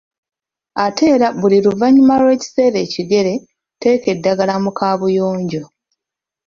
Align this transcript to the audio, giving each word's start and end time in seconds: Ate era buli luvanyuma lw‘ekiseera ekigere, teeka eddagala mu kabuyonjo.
Ate 0.85 1.05
era 1.15 1.27
buli 1.41 1.57
luvanyuma 1.65 2.15
lw‘ekiseera 2.21 2.77
ekigere, 2.85 3.33
teeka 3.81 4.07
eddagala 4.15 4.55
mu 4.63 4.71
kabuyonjo. 4.79 5.63